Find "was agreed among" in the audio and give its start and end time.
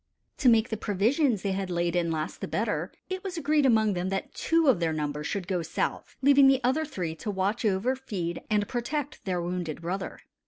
3.23-3.93